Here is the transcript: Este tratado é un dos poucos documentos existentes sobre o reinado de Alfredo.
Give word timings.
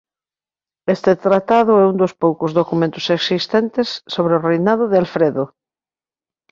Este 0.95 1.11
tratado 1.25 1.71
é 1.83 1.83
un 1.91 1.97
dos 2.03 2.13
poucos 2.23 2.51
documentos 2.59 3.05
existentes 3.17 3.87
sobre 4.13 4.33
o 4.35 4.43
reinado 4.49 4.83
de 4.91 4.97
Alfredo. 5.03 5.43